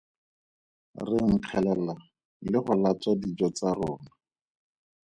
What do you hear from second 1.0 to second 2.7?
Re nkgelela le